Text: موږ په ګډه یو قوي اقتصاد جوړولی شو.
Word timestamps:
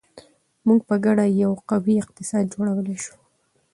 موږ 0.67 0.79
په 0.89 0.95
ګډه 1.05 1.25
یو 1.41 1.51
قوي 1.69 1.95
اقتصاد 1.99 2.43
جوړولی 2.53 2.97
شو. 3.03 3.15